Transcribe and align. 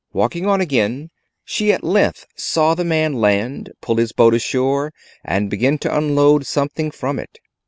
Walking 0.13 0.47
on 0.47 0.61
again, 0.61 1.11
she 1.45 1.71
at 1.71 1.83
length 1.83 2.25
saw 2.35 2.73
the 2.73 2.83
man 2.83 3.13
land, 3.13 3.71
pull 3.81 3.97
his 3.97 4.13
boat 4.13 4.33
ashore 4.33 4.91
and 5.23 5.47
begin 5.47 5.77
to 5.77 5.95
unload 5.95 6.47
something 6.47 6.89
from 6.89 7.19
it. 7.19 7.37